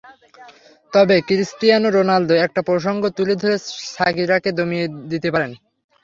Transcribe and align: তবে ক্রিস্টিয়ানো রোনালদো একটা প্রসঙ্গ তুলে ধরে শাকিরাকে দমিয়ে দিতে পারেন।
তবে 0.93 1.15
ক্রিস্টিয়ানো 1.27 1.89
রোনালদো 1.91 2.35
একটা 2.45 2.61
প্রসঙ্গ 2.69 3.01
তুলে 3.17 3.35
ধরে 3.41 3.55
শাকিরাকে 3.93 4.49
দমিয়ে 4.59 4.85
দিতে 5.11 5.29
পারেন। 5.33 5.51